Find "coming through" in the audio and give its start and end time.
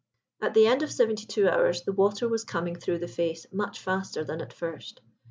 2.43-2.97